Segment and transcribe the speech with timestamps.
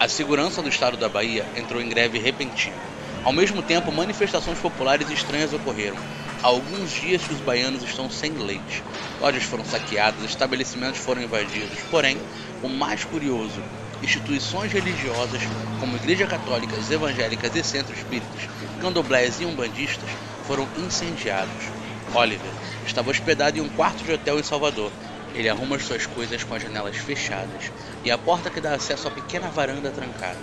[0.00, 2.76] A segurança do estado da Bahia entrou em greve repentina.
[3.22, 5.96] Ao mesmo tempo, manifestações populares estranhas ocorreram.
[6.42, 8.82] Há alguns dias que os baianos estão sem leite.
[9.20, 11.78] Lojas foram saqueadas, estabelecimentos foram invadidos.
[11.90, 12.20] Porém,
[12.60, 13.62] o mais curioso,
[14.02, 15.42] instituições religiosas
[15.78, 18.48] como igrejas católicas, evangélicas e centros espíritas,
[18.80, 20.10] candomblés e umbandistas
[20.42, 21.72] foram incendiados.
[22.12, 22.52] Oliver
[22.84, 24.92] estava hospedado em um quarto de hotel em Salvador.
[25.34, 27.72] Ele arruma as suas coisas com as janelas fechadas
[28.04, 30.38] e a porta que dá acesso à pequena varanda trancada.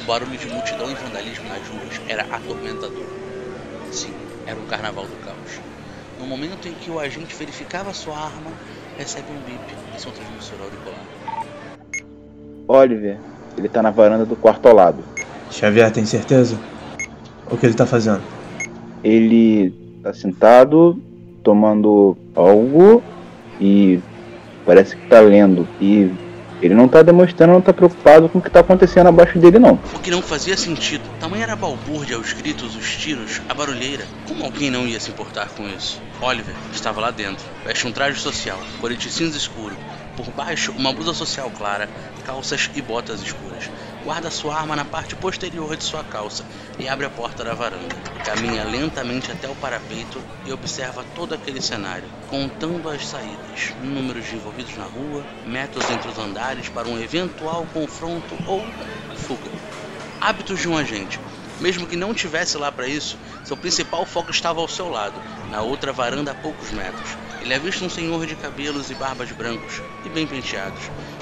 [0.00, 3.06] O barulho de multidão e vandalismo nas ruas era atormentador.
[3.90, 4.14] Sim,
[4.46, 5.60] era um carnaval do caos.
[6.20, 8.52] No momento em que o agente verificava sua arma,
[8.96, 11.04] recebe um bip em seu transmissor auricular.
[12.68, 13.18] Oliver,
[13.56, 15.02] ele tá na varanda do quarto ao lado.
[15.50, 16.56] Xavier, tem certeza?
[17.50, 18.22] O que ele tá fazendo?
[19.02, 21.00] Ele tá sentado,
[21.42, 23.02] tomando algo
[23.60, 24.00] e
[24.68, 25.66] parece que tá lendo.
[25.80, 26.12] E
[26.60, 29.80] ele não tá demonstrando, não tá preocupado com o que tá acontecendo abaixo dele, não.
[29.94, 31.02] O que não fazia sentido.
[31.18, 34.04] Tamanha era a balbúrdia, os gritos, os tiros, a barulheira.
[34.26, 36.02] Como alguém não ia se importar com isso?
[36.20, 37.42] Oliver estava lá dentro.
[37.64, 39.74] Veste um traje social, colete cinza escuro.
[40.14, 41.88] Por baixo, uma blusa social clara,
[42.26, 43.70] calças e botas escuras
[44.08, 46.42] guarda sua arma na parte posterior de sua calça
[46.78, 47.94] e abre a porta da varanda.
[48.24, 54.36] Caminha lentamente até o parapeito e observa todo aquele cenário, contando as saídas, números de
[54.36, 58.64] envolvidos na rua, métodos entre os andares para um eventual confronto ou
[59.14, 59.50] fuga.
[60.22, 61.20] Hábitos de um agente.
[61.60, 65.20] Mesmo que não tivesse lá para isso, seu principal foco estava ao seu lado,
[65.50, 67.14] na outra varanda a poucos metros.
[67.42, 70.80] Ele avista um senhor de cabelos e barbas brancos e bem penteados,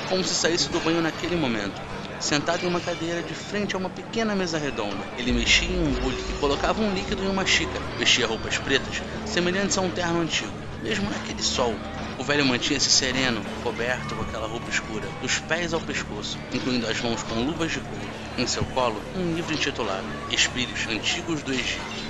[0.09, 3.91] como se saísse do banho naquele momento sentado em uma cadeira de frente a uma
[3.91, 4.99] pequena mesa redonda.
[5.19, 7.85] Ele mexia em um bule e colocava um líquido em uma xícara.
[7.99, 10.53] Vestia roupas pretas, semelhantes a um terno antigo.
[10.83, 11.75] Mesmo naquele sol,
[12.19, 17.01] o velho mantinha-se sereno, coberto com aquela roupa escura, dos pés ao pescoço, incluindo as
[17.01, 18.07] mãos com luvas de couro.
[18.39, 22.07] Em seu colo, um livro intitulado Espíritos Antigos do Egito.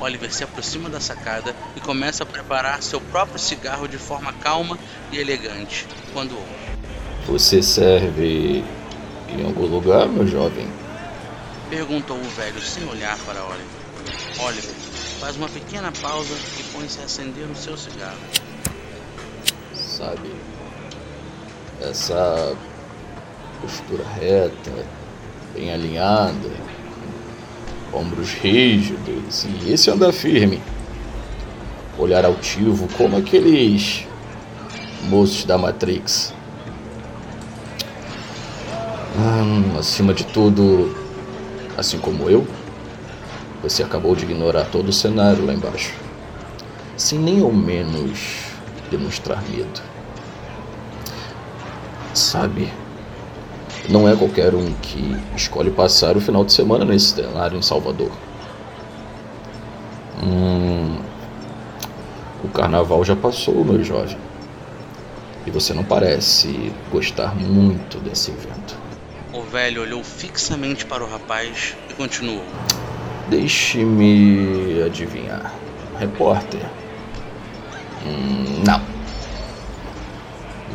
[0.00, 4.78] Oliver se aproxima da sacada e começa a preparar seu próprio cigarro de forma calma
[5.12, 6.74] e elegante, quando ouve.
[7.26, 8.64] Você serve
[9.36, 10.66] em algum lugar, meu jovem?
[11.68, 14.46] Perguntou o velho sem olhar para Oliver.
[14.46, 14.74] Oliver
[15.20, 18.18] faz uma pequena pausa e põe-se a acender o seu cigarro.
[19.74, 20.30] Sabe,
[21.80, 22.56] essa
[23.60, 24.86] postura reta,
[25.54, 26.50] bem alinhada,
[27.92, 30.60] ombros rígidos e esse andar firme.
[31.98, 34.06] Olhar altivo como aqueles
[35.08, 36.34] moços da Matrix.
[39.16, 40.92] Hum, acima de tudo,
[41.78, 42.44] assim como eu,
[43.62, 45.94] você acabou de ignorar todo o cenário lá embaixo,
[46.96, 48.46] sem nem ao menos
[48.90, 49.80] demonstrar medo.
[52.12, 52.72] Sabe,
[53.88, 58.10] não é qualquer um que escolhe passar o final de semana nesse cenário em Salvador.
[60.20, 60.98] Hum,
[62.42, 64.18] o carnaval já passou, meu jovem.
[65.46, 68.83] E você não parece gostar muito desse evento.
[69.34, 72.44] O velho olhou fixamente para o rapaz e continuou.
[73.28, 75.52] Deixe-me adivinhar.
[75.98, 76.60] Repórter?
[78.06, 78.80] Hum, não.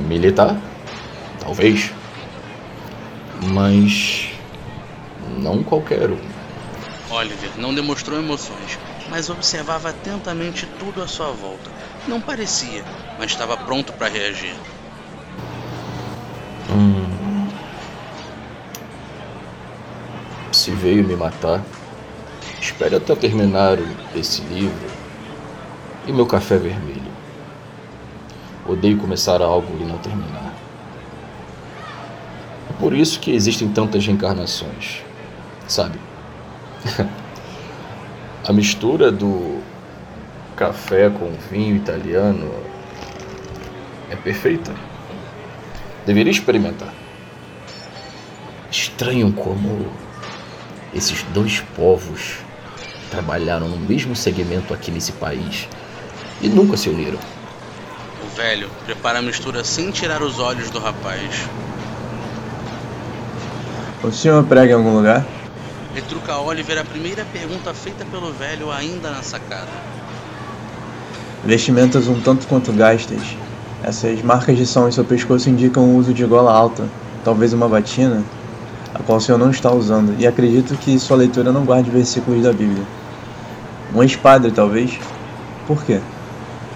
[0.05, 0.57] Militar?
[1.39, 1.93] Talvez.
[3.41, 4.27] Mas.
[5.37, 6.19] Não qualquer um.
[7.09, 8.77] Oliver não demonstrou emoções,
[9.09, 11.71] mas observava atentamente tudo à sua volta.
[12.09, 12.83] Não parecia,
[13.17, 14.53] mas estava pronto para reagir.
[20.69, 21.65] Se veio me matar,
[22.61, 23.79] espere até terminar
[24.15, 24.87] esse livro
[26.05, 27.11] e meu café vermelho.
[28.67, 30.53] Odeio começar algo e não terminar.
[32.69, 35.01] É por isso que existem tantas reencarnações,
[35.67, 35.97] sabe?
[38.47, 39.63] A mistura do
[40.55, 42.47] café com vinho italiano
[44.11, 44.71] é perfeita.
[46.05, 46.93] Deveria experimentar.
[48.69, 50.08] Estranho como
[50.93, 52.37] esses dois povos
[53.11, 55.67] trabalharam no mesmo segmento aqui nesse país
[56.41, 57.19] e nunca se uniram.
[58.23, 61.47] O velho prepara a mistura sem tirar os olhos do rapaz.
[64.03, 65.25] O senhor prega em algum lugar?
[65.93, 69.67] Retruca Oliver a primeira pergunta feita pelo velho ainda na sacada.
[71.43, 73.21] Vestimentas um tanto quanto gastas.
[73.83, 76.87] Essas marcas de som em seu pescoço indicam o uso de gola alta,
[77.23, 78.23] talvez uma batina,
[78.93, 82.43] a qual o senhor não está usando, e acredito que sua leitura não guarde versículos
[82.43, 82.83] da Bíblia.
[83.93, 84.97] Um ex-padre, talvez?
[85.67, 85.99] Por quê?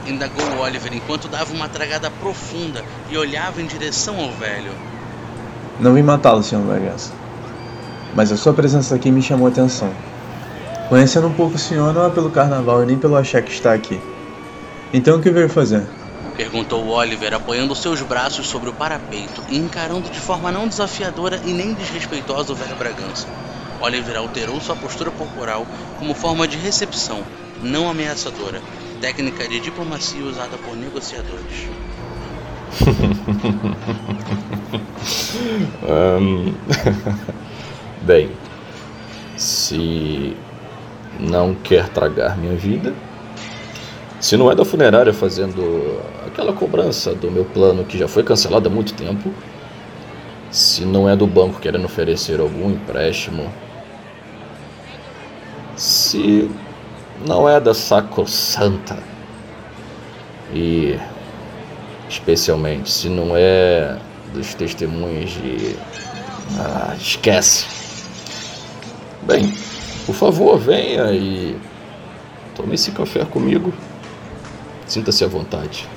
[0.08, 4.72] Indagou Oliver enquanto dava uma tragada profunda e olhava em direção ao velho.
[5.80, 7.12] Não vim matá-lo, senhor Vegas.
[8.16, 9.90] mas a sua presença aqui me chamou a atenção.
[10.90, 13.74] Conhecendo um pouco o senhor não é pelo carnaval e nem pelo axé que está
[13.74, 14.00] aqui.
[14.94, 15.84] Então o que veio fazer?
[16.36, 21.54] Perguntou Oliver, apoiando seus braços sobre o parapeito e encarando de forma não desafiadora e
[21.54, 23.28] nem desrespeitosa o velho Bragança.
[23.80, 25.68] Oliver alterou sua postura corporal
[26.00, 27.22] como forma de recepção,
[27.62, 28.62] não ameaçadora,
[29.00, 31.68] técnica de diplomacia usada por negociadores.
[36.20, 36.54] um...
[38.02, 38.32] Bem,
[39.38, 40.36] se
[41.20, 42.96] não quer tragar minha vida,
[44.20, 46.02] se não é da funerária fazendo
[46.34, 49.32] aquela cobrança do meu plano que já foi cancelado há muito tempo,
[50.50, 53.52] se não é do banco querendo oferecer algum empréstimo,
[55.76, 56.50] se
[57.26, 58.98] não é da sacrosanta
[60.52, 61.00] e
[62.10, 64.00] especialmente se não é
[64.34, 65.76] dos testemunhos de
[66.58, 67.66] ah, esquece.
[69.22, 69.54] Bem,
[70.06, 71.56] por favor, venha e
[72.56, 73.72] tome esse café comigo.
[74.88, 75.88] Sinta-se à vontade.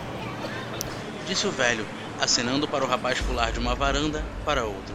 [1.26, 1.84] Disse o velho,
[2.20, 4.94] acenando para o rapaz pular de uma varanda para outra.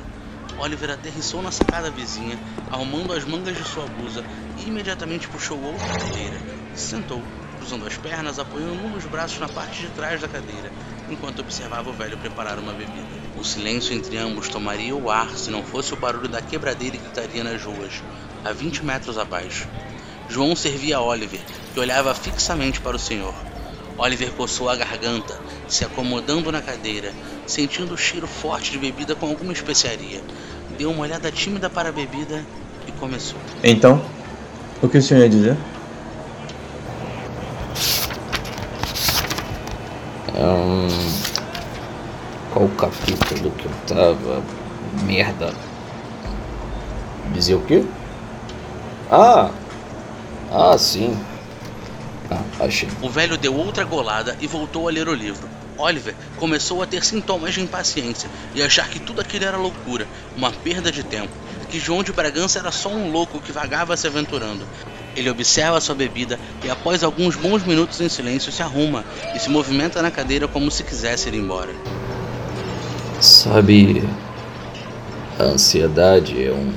[0.57, 2.39] Oliver aterrissou na sacada vizinha,
[2.71, 4.23] arrumando as mangas de sua blusa
[4.57, 6.39] e imediatamente puxou outra cadeira.
[6.73, 7.21] Sentou,
[7.57, 10.71] cruzando as pernas, apoiando um dos braços na parte de trás da cadeira,
[11.09, 13.07] enquanto observava o velho preparar uma bebida.
[13.37, 17.03] O silêncio entre ambos tomaria o ar se não fosse o barulho da quebradeira que
[17.03, 18.01] gritaria nas ruas,
[18.45, 19.67] a 20 metros abaixo.
[20.29, 21.41] João servia a Oliver,
[21.73, 23.50] que olhava fixamente para o senhor.
[24.01, 27.13] Oliver coçou a garganta, se acomodando na cadeira,
[27.45, 30.21] sentindo o cheiro forte de bebida com alguma especiaria.
[30.75, 32.43] Deu uma olhada tímida para a bebida
[32.87, 33.37] e começou.
[33.63, 34.03] Então,
[34.81, 35.57] o que o senhor ia dizer?
[40.35, 40.87] Um,
[42.51, 44.41] qual o capítulo que eu tava?
[45.03, 45.53] Merda.
[47.35, 47.85] Dizer o quê?
[49.11, 49.51] Ah!
[50.51, 51.15] Ah, sim.
[52.31, 52.87] Ah, achei.
[53.01, 55.49] O velho deu outra golada e voltou a ler o livro.
[55.77, 60.07] Oliver começou a ter sintomas de impaciência e achar que tudo aquilo era loucura,
[60.37, 61.33] uma perda de tempo,
[61.69, 64.65] que João de Bragança era só um louco que vagava se aventurando.
[65.15, 69.03] Ele observa sua bebida e, após alguns bons minutos em silêncio, se arruma
[69.35, 71.73] e se movimenta na cadeira como se quisesse ir embora.
[73.19, 74.07] Sabe,
[75.37, 76.73] a ansiedade é um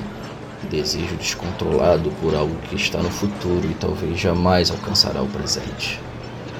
[0.65, 5.99] desejo descontrolado por algo que está no futuro e talvez jamais alcançará o presente.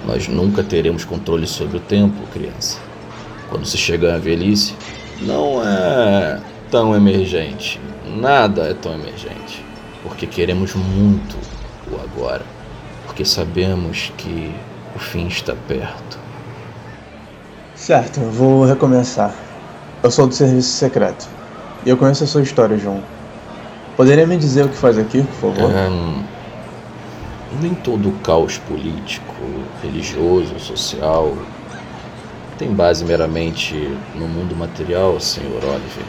[0.05, 2.77] Nós nunca teremos controle sobre o tempo, criança.
[3.49, 4.75] Quando se chega à velhice,
[5.21, 7.79] não é tão emergente.
[8.05, 9.63] Nada é tão emergente.
[10.03, 11.35] Porque queremos muito
[11.91, 12.45] o agora.
[13.05, 14.53] Porque sabemos que
[14.95, 16.19] o fim está perto.
[17.75, 19.33] Certo, vou recomeçar.
[20.03, 21.27] Eu sou do serviço secreto.
[21.85, 23.01] E eu conheço a sua história, João.
[23.95, 25.71] Poderia me dizer o que faz aqui, por favor?
[25.71, 26.23] Um,
[27.61, 29.33] nem todo caos político,
[29.81, 31.35] religioso, social
[32.57, 33.75] tem base meramente
[34.15, 35.63] no mundo material, Sr.
[35.63, 36.05] Oliver.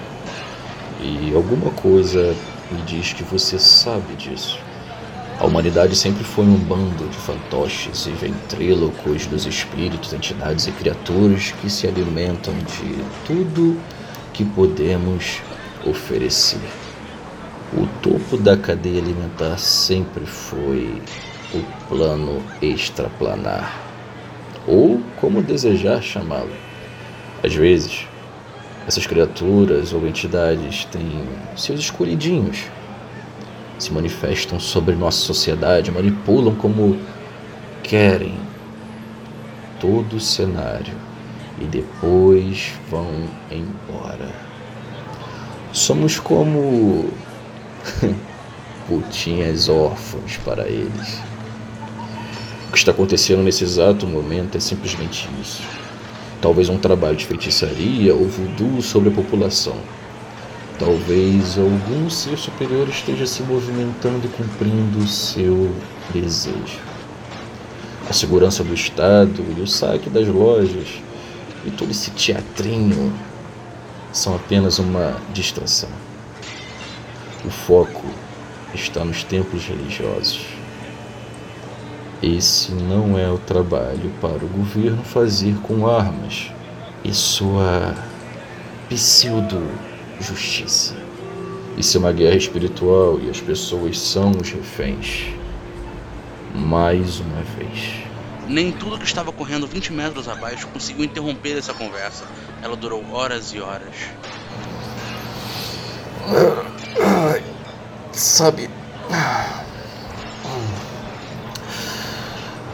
[1.01, 2.35] E alguma coisa
[2.71, 4.59] me diz que você sabe disso.
[5.39, 11.53] A humanidade sempre foi um bando de fantoches e ventrílocos dos espíritos, entidades e criaturas
[11.61, 13.79] que se alimentam de tudo
[14.33, 15.43] que podemos
[15.85, 16.86] oferecer.
[17.73, 21.03] O topo da cadeia alimentar sempre foi
[21.53, 23.75] o plano extraplanar,
[24.69, 26.53] ou como desejar chamá-lo.
[27.43, 28.07] Às vezes,
[28.87, 31.25] essas criaturas ou entidades têm
[31.57, 32.67] seus escolhidinhos,
[33.79, 36.97] se manifestam sobre nossa sociedade, manipulam como
[37.83, 38.39] querem
[39.81, 40.95] todo o cenário
[41.61, 43.11] e depois vão
[43.51, 44.31] embora.
[45.73, 47.11] Somos como
[48.87, 51.21] putinhas órfãos para eles.
[52.69, 55.63] O que está acontecendo nesse exato momento é simplesmente isso.
[56.41, 59.77] Talvez um trabalho de feitiçaria ou voodoo sobre a população
[60.79, 65.75] Talvez algum ser superior esteja se movimentando e cumprindo o seu
[66.13, 66.79] desejo.
[68.09, 71.01] A segurança do Estado e o saque das lojas
[71.65, 73.11] e todo esse teatrinho
[74.13, 75.89] são apenas uma distração.
[77.47, 78.05] O foco
[78.75, 80.45] está nos templos religiosos.
[82.21, 86.51] Esse não é o trabalho para o governo fazer com armas
[87.05, 87.95] e sua
[88.89, 89.63] pseudo
[90.21, 90.97] justiça.
[91.79, 95.27] Isso é uma guerra espiritual e as pessoas são os reféns.
[96.53, 98.03] Mais uma vez.
[98.49, 102.25] Nem tudo que estava correndo 20 metros abaixo conseguiu interromper essa conversa.
[102.61, 103.95] Ela durou horas e horas.
[108.17, 108.71] Sabe.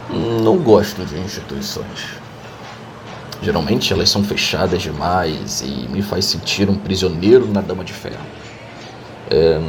[0.09, 2.17] Não gosto de instituições.
[3.41, 8.23] Geralmente elas são fechadas demais e me faz sentir um prisioneiro na Dama de Ferro.
[9.29, 9.59] É,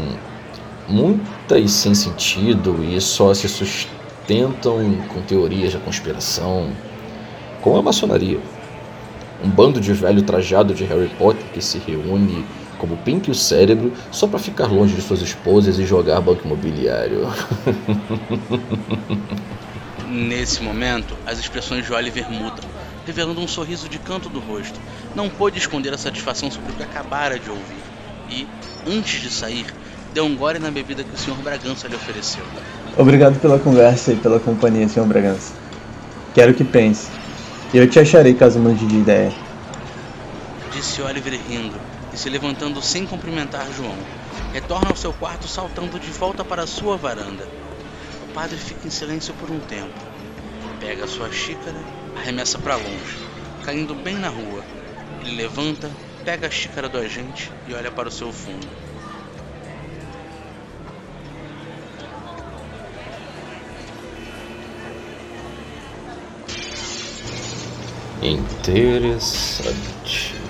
[0.88, 6.70] muitas sem sentido e só se sustentam com teorias da conspiração,
[7.60, 8.38] como a maçonaria.
[9.42, 12.46] Um bando de velho trajado de Harry Potter que se reúne
[12.84, 17.26] como Pink o cérebro só para ficar longe de suas esposas e jogar banco imobiliário.
[20.06, 22.64] Nesse momento, as expressões de Oliver mudam
[23.06, 24.78] revelando um sorriso de canto do rosto.
[25.14, 27.82] Não pôde esconder a satisfação sobre o que acabara de ouvir.
[28.30, 28.46] E,
[28.86, 29.66] antes de sair,
[30.12, 31.42] deu um gole na bebida que o Sr.
[31.42, 32.44] Bragança lhe ofereceu.
[32.96, 35.04] Obrigado pela conversa e pela companhia, Sr.
[35.04, 35.52] Bragança.
[36.34, 37.08] Quero que pense.
[37.72, 39.32] Eu te acharei caso mude de ideia.
[40.72, 41.78] Disse Oliver rindo
[42.14, 43.98] e se levantando sem cumprimentar João.
[44.52, 47.44] Retorna ao seu quarto saltando de volta para sua varanda.
[48.22, 49.98] O padre fica em silêncio por um tempo.
[50.78, 51.76] Pega sua xícara
[52.16, 53.18] arremessa para longe,
[53.64, 54.62] caindo bem na rua.
[55.20, 55.90] Ele levanta,
[56.24, 58.68] pega a xícara do agente e olha para o seu fundo.
[68.22, 70.43] Interessante.